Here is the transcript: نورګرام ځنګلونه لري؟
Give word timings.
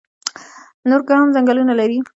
نورګرام 0.89 1.27
ځنګلونه 1.35 1.73
لري؟ 1.79 1.97